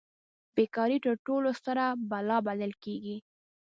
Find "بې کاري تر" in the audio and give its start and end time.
0.55-1.13